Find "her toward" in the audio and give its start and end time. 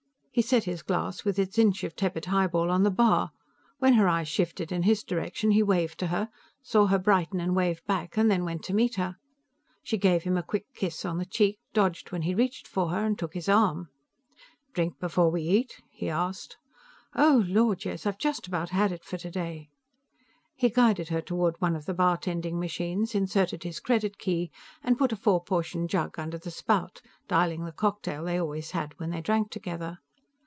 21.09-21.59